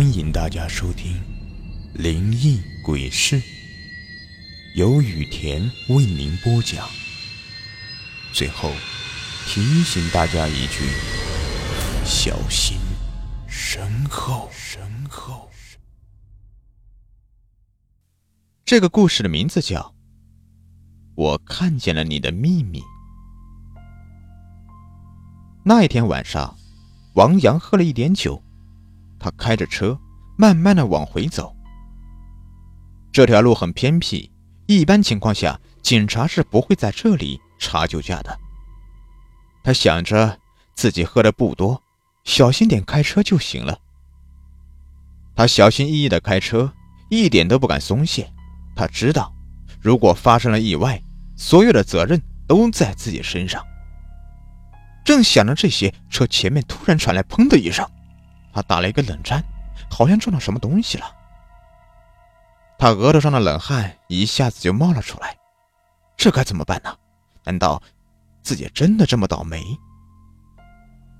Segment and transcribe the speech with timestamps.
[0.00, 1.12] 欢迎大家收听
[2.02, 3.36] 《灵异鬼事》，
[4.74, 6.88] 由雨田为您播讲。
[8.32, 8.72] 最后
[9.44, 10.86] 提醒大家一句：
[12.02, 12.78] 小心
[13.46, 14.48] 身后。
[14.50, 15.50] 身后。
[18.64, 19.80] 这个故事的名字叫
[21.14, 22.80] 《我看见了你的秘密》。
[25.62, 26.56] 那一天晚上，
[27.16, 28.42] 王阳喝了一点酒。
[29.20, 29.96] 他开着车，
[30.36, 31.54] 慢慢的往回走。
[33.12, 34.32] 这条路很偏僻，
[34.66, 38.36] 一般情况下，警察是不会在这里查酒驾的。
[39.62, 40.38] 他想着
[40.74, 41.82] 自己喝的不多，
[42.24, 43.78] 小心点开车就行了。
[45.36, 46.72] 他小心翼翼的开车，
[47.10, 48.32] 一点都不敢松懈。
[48.74, 49.34] 他知道，
[49.80, 51.02] 如果发生了意外，
[51.36, 53.62] 所有的责任都在自己身上。
[55.04, 57.86] 正想着这些，车前面突然传来“砰”的一声。
[58.52, 59.42] 他打了一个冷战，
[59.90, 61.04] 好像撞到什么东西了。
[62.78, 65.36] 他额头上的冷汗一下子就冒了出来，
[66.16, 66.96] 这该怎么办呢？
[67.44, 67.82] 难道
[68.42, 69.62] 自己真的这么倒霉？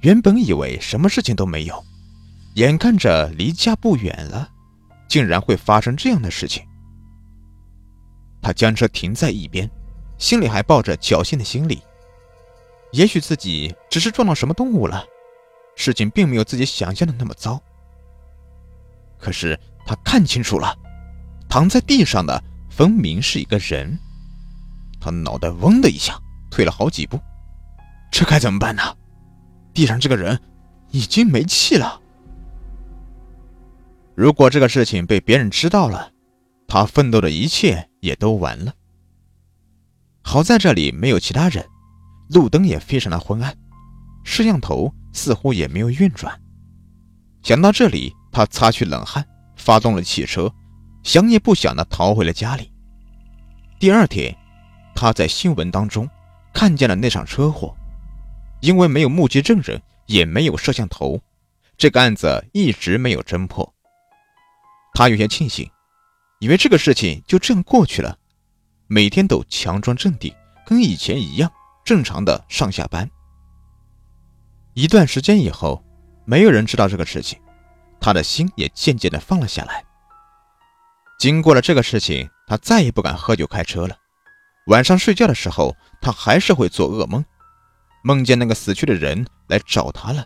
[0.00, 1.84] 原本以为什么事情都没有，
[2.54, 4.48] 眼看着离家不远了，
[5.08, 6.66] 竟然会发生这样的事情。
[8.40, 9.70] 他将车停在一边，
[10.18, 11.82] 心里还抱着侥幸的心理，
[12.92, 15.04] 也许自己只是撞到什么动物了。
[15.74, 17.60] 事情并没有自己想象的那么糟。
[19.18, 20.76] 可是他看清楚了，
[21.48, 23.98] 躺在地上的分明是一个人。
[25.00, 26.18] 他脑袋嗡的一下，
[26.50, 27.20] 退了好几步。
[28.10, 28.82] 这该怎么办呢？
[29.74, 30.38] 地上这个人
[30.90, 32.00] 已经没气了。
[34.14, 36.12] 如果这个事情被别人知道了，
[36.68, 38.74] 他奋斗的一切也都完了。
[40.22, 41.66] 好在这里没有其他人，
[42.28, 43.56] 路灯也非常的昏暗，
[44.24, 44.92] 摄像头。
[45.14, 46.40] 似乎也没有运转。
[47.42, 49.22] 想到这里，他擦去冷汗，
[49.56, 50.50] 发动了汽车，
[51.02, 52.72] 想也不想的逃回了家里。
[53.78, 54.34] 第二天，
[54.94, 56.08] 他在新闻当中
[56.54, 57.76] 看见了那场车祸，
[58.62, 61.20] 因为没有目击证人，也没有摄像头，
[61.76, 63.70] 这个案子一直没有侦破。
[64.94, 65.70] 他有些庆幸，
[66.40, 68.18] 以为这个事情就这样过去了，
[68.86, 70.34] 每天都强装镇定，
[70.64, 71.52] 跟以前一样
[71.84, 73.06] 正常的上下班。
[74.74, 75.84] 一段时间以后，
[76.24, 77.38] 没有人知道这个事情，
[78.00, 79.84] 他的心也渐渐的放了下来。
[81.18, 83.94] 经过了这个事情，他再也不敢喝酒开车了。
[84.68, 87.22] 晚上睡觉的时候，他还是会做噩梦，
[88.02, 90.24] 梦见那个死去的人来找他了。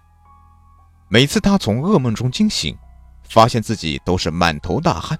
[1.09, 2.79] 每次他从噩梦中惊醒，
[3.25, 5.19] 发现自己都是满头大汗，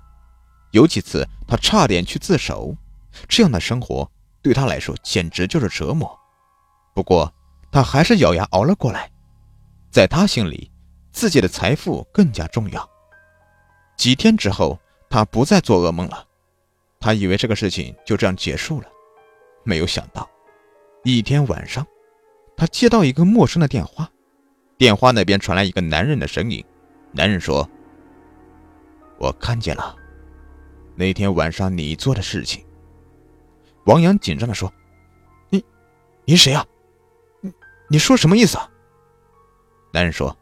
[0.71, 2.77] 有几次他差点去自首。
[3.29, 4.09] 这样的生活
[4.41, 6.17] 对他来说简直就是折磨。
[6.95, 7.35] 不过
[7.73, 9.11] 他还是咬牙熬了过来。
[9.97, 10.71] 在他心里，
[11.11, 12.87] 自己的财富更加重要。
[13.97, 16.23] 几天之后，他不再做噩梦了。
[17.01, 18.89] 他以为这个事情就这样结束了，
[19.65, 20.29] 没有想到，
[21.03, 21.87] 一天晚上，
[22.59, 24.07] 他接到一个陌生的电话，
[24.77, 26.63] 电话那边传来一个男人的声音。
[27.13, 27.67] 男人说
[29.17, 29.97] ：“我看见了
[30.95, 32.63] 那天晚上你做的事情。”
[33.87, 34.71] 王阳紧张地说
[35.49, 35.65] ：“你，
[36.27, 36.67] 你谁呀？
[37.41, 37.51] 你，
[37.89, 38.71] 你说什么意思啊？”
[39.97, 40.37] 男人说：“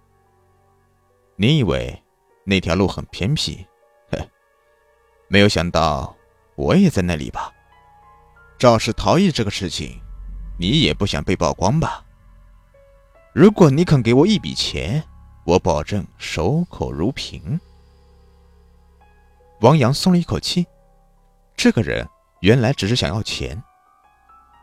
[1.38, 2.02] 你以为
[2.42, 3.64] 那条路很偏僻？
[4.10, 4.18] 哼，
[5.28, 6.12] 没有想到
[6.56, 7.52] 我也在那里吧？
[8.58, 10.02] 肇事逃逸这个事情，
[10.58, 12.04] 你也不想被曝光吧？
[13.32, 15.00] 如果你肯给我一笔钱，
[15.44, 17.60] 我保证守口如瓶。”
[19.62, 20.66] 王阳松了一口气，
[21.54, 22.04] 这个人
[22.40, 23.62] 原来只是想要钱，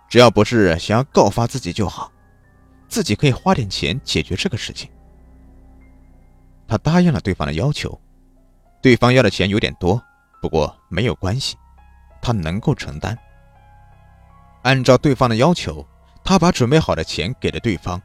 [0.10, 2.12] 只要不是想要告发自己就好。
[2.92, 4.92] 自己可以花点钱解决这个事情。
[6.68, 7.98] 他答应了对方的要求，
[8.82, 10.04] 对方要的钱有点多，
[10.42, 11.56] 不过没有关系，
[12.22, 13.18] 他能够承担。
[14.64, 15.88] 按照对方的要求，
[16.22, 18.00] 他把准备好的钱给了对方。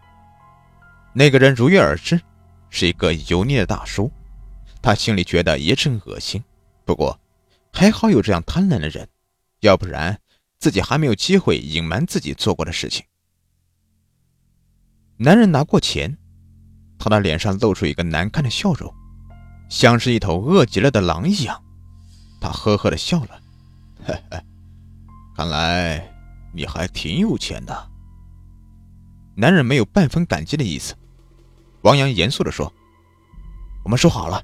[1.13, 2.21] 那个人如约而至，
[2.71, 4.09] 是一个油腻的大叔，
[4.81, 6.41] 他心里觉得一阵恶心。
[6.85, 7.19] 不过
[7.73, 9.09] 还好有这样贪婪的人，
[9.63, 10.17] 要不然
[10.61, 13.05] 自己还没有机会隐瞒自己做过的事情。
[15.19, 16.19] 男人拿过钱，
[16.99, 18.93] 他的脸上露出一个难看的笑容，
[19.71, 21.63] 像是一头饿极了的狼一样。
[22.39, 23.41] 他呵呵的笑了，
[24.05, 24.39] 嘿嘿，
[25.35, 26.07] 看来
[26.53, 27.91] 你还挺有钱的。
[29.35, 30.95] 男人没有半分感激的意思。
[31.81, 32.71] 王阳严肃的说
[33.85, 34.43] ：“我们说好了，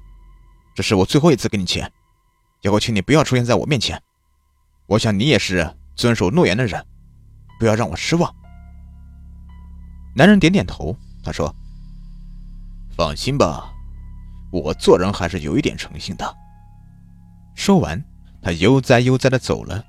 [0.73, 1.91] 这是我最后一次给你钱，
[2.61, 4.01] 以后请你不要出现在我面前。
[4.87, 6.83] 我想你也是遵守诺言的人，
[7.59, 8.33] 不要让我失望。”
[10.15, 11.53] 男人点点头，他说
[12.95, 13.73] ：“放心吧，
[14.51, 16.37] 我做人还是有一点诚信的。
[17.55, 18.03] 说完，
[18.41, 19.83] 他悠哉悠哉的走了。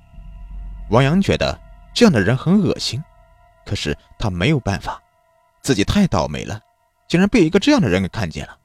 [0.91, 1.59] 王阳觉得
[1.95, 3.03] 这样的人很恶心，
[3.67, 5.03] 可是他没有办法，
[5.63, 6.59] 自己太倒霉了，
[7.07, 8.59] 竟然被一个这样的人给看见了。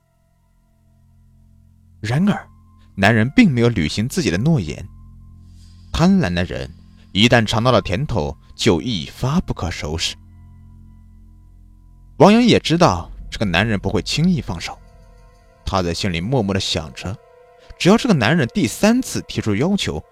[2.00, 2.48] 然而，
[2.96, 4.88] 男人并没有履行自己的诺言。
[5.92, 6.72] 贪婪的人
[7.12, 10.16] 一旦尝到了甜头，就一发不可收拾。
[12.19, 14.77] 王阳也知道这个男人不会轻易放手，
[15.66, 17.16] 他在心里默默的想着：
[17.77, 20.04] 只要这个男人第三次提出要求，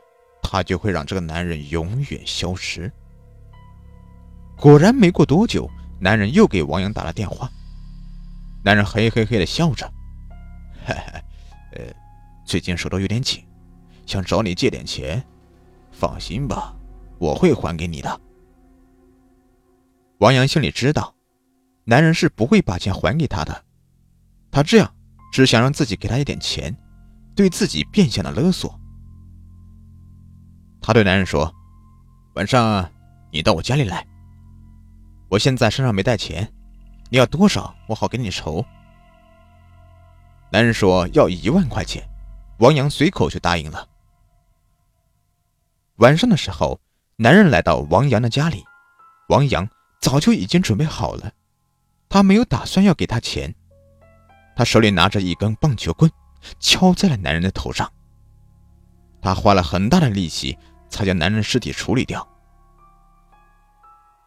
[0.41, 2.89] 他就会让这个男人永远消失。
[4.55, 5.69] 果然，没过多久，
[5.99, 7.51] 男人又给王阳打了电话。
[8.63, 9.85] 男人嘿嘿嘿的笑着
[10.87, 11.21] ：“嘿嘿，
[11.73, 11.93] 呃，
[12.45, 13.45] 最近手头有点紧，
[14.05, 15.21] 想找你借点钱。
[15.91, 16.73] 放心吧，
[17.19, 18.21] 我会还给你的。”
[20.19, 21.13] 王阳心里知道。
[21.89, 23.63] 男人是不会把钱还给他的，
[24.51, 24.93] 他这样
[25.31, 26.75] 只想让自己给他一点钱，
[27.33, 28.77] 对自己变相的勒索。
[30.81, 31.49] 他对男人说
[32.35, 32.91] ：“晚上
[33.31, 34.05] 你到我家里来，
[35.29, 36.51] 我现在身上没带钱，
[37.09, 38.65] 你要多少我好给你筹。”
[40.51, 42.05] 男人说要一万块钱，
[42.59, 43.87] 王阳随口就答应了。
[45.99, 46.81] 晚上的时候，
[47.15, 48.65] 男人来到王阳的家里，
[49.29, 49.69] 王阳
[50.01, 51.31] 早就已经准备好了。
[52.09, 53.53] 他没有打算要给他钱，
[54.55, 56.09] 他手里拿着一根棒球棍，
[56.59, 57.91] 敲在了男人的头上。
[59.21, 60.57] 他花了很大的力气
[60.89, 62.27] 才将男人尸体处理掉。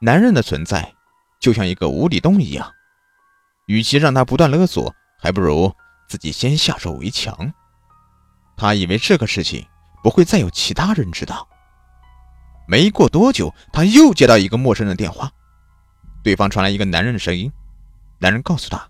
[0.01, 0.93] 男人的存在
[1.41, 2.71] 就像一个无底洞一样，
[3.67, 5.75] 与其让他不断勒索，还不如
[6.09, 7.53] 自己先下手为强。
[8.57, 9.67] 他以为这个事情
[10.03, 11.49] 不会再有其他人知道。
[12.69, 15.31] 没过多久，他又接到一个陌生的电话，
[16.23, 17.51] 对方传来一个男人的声音。
[18.23, 18.87] 男人告诉他，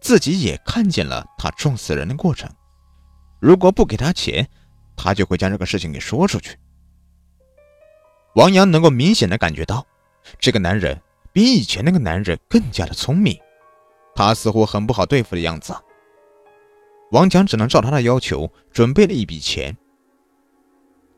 [0.00, 2.48] 自己也看见了他撞死人的过程。
[3.40, 4.48] 如果不给他钱，
[4.96, 6.56] 他就会将这个事情给说出去。
[8.36, 9.84] 王阳能够明显的感觉到，
[10.38, 11.02] 这个男人
[11.32, 13.36] 比以前那个男人更加的聪明，
[14.14, 15.74] 他似乎很不好对付的样子。
[17.10, 19.76] 王强只能照他的要求准备了一笔钱。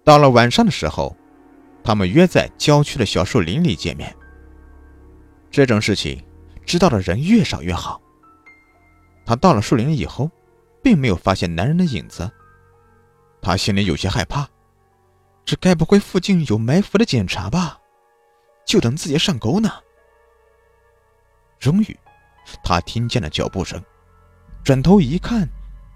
[0.03, 1.15] 到了晚上的时候，
[1.85, 4.17] 他们约在郊区的小树林里见面。
[5.51, 6.25] 这种事情。
[6.65, 8.01] 知道的人越少越好。
[9.25, 10.31] 他到了树林以后，
[10.83, 12.31] 并没有发现男人的影子，
[13.41, 14.49] 他心里有些害怕，
[15.45, 17.79] 这该不会附近有埋伏的警察吧？
[18.65, 19.71] 就等自己上钩呢。
[21.59, 21.97] 终于，
[22.65, 23.81] 他听见了脚步声，
[24.65, 25.49] 转头一看，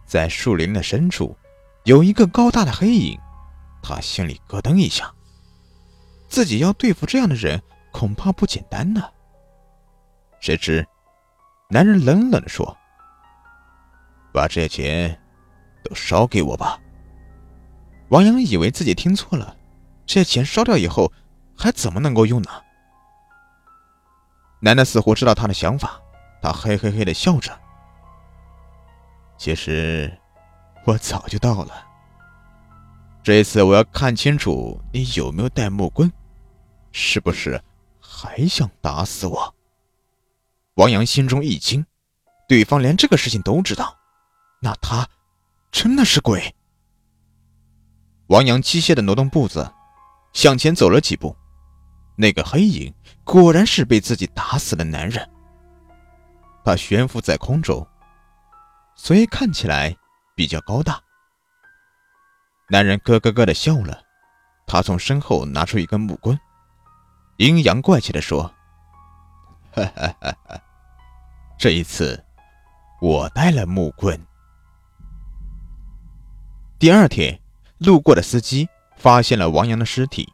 [0.06, 1.36] 在树林的深处
[1.84, 3.18] 有一个高大的黑影，
[3.82, 5.12] 他心里咯噔一下，
[6.28, 7.60] 自己要对付这样的人，
[7.92, 9.02] 恐怕不简单呢。
[10.46, 10.87] 谁知，
[11.69, 12.78] 男人冷冷地说
[14.32, 15.20] ：“把这些钱
[15.82, 16.78] 都烧给我吧。”
[18.10, 19.56] 王阳以为自己听错了，
[20.06, 21.12] 这些钱烧掉以后
[21.58, 22.50] 还怎么能够用呢？
[24.60, 26.00] 男的似乎知道他的想法，
[26.40, 27.50] 他嘿嘿嘿的笑着
[29.37, 30.16] ：“其实
[30.84, 31.84] 我早就到了。
[33.20, 36.08] 这一次我要看清楚你有没有带木棍，
[36.92, 37.60] 是不是
[37.99, 39.52] 还想打死我？”
[40.76, 41.84] 王阳心中一惊，
[42.46, 43.96] 对方连这个事情都知道，
[44.61, 45.08] 那他
[45.73, 46.55] 真的是鬼。
[48.26, 49.73] 王阳机械的挪动步子，
[50.35, 51.35] 向前走了几步，
[52.14, 52.92] 那个黑影
[53.25, 55.26] 果然是被自己打死的男人。
[56.62, 57.87] 他悬浮在空中，
[58.95, 59.97] 所以看起来
[60.35, 61.00] 比较高大。
[62.68, 64.02] 男人咯咯咯的笑了，
[64.66, 66.38] 他从身后拿出一根木棍，
[67.38, 68.42] 阴阳怪气的说
[69.73, 70.61] ：“哈哈哈哈。”
[71.58, 72.22] 这一次，
[73.00, 74.20] 我带了木棍。
[76.78, 77.40] 第二天，
[77.78, 80.30] 路过的司机发现了王阳的尸体，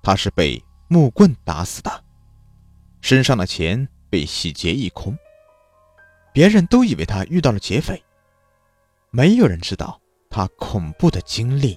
[0.00, 2.04] 他是被木棍打死的，
[3.00, 5.18] 身上的钱被洗劫一空。
[6.32, 8.00] 别人都以为他遇到了劫匪，
[9.10, 11.76] 没有人知道他恐怖的经历。